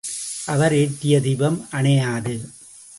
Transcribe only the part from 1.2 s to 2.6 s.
தீபம் அணையாது.